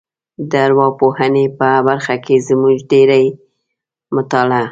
د 0.51 0.53
ارواپوهنې 0.67 1.45
په 1.59 1.69
برخه 1.87 2.15
کې 2.25 2.35
زموږ 2.47 2.75
ډېری 2.91 3.25
مطالعه 4.15 4.59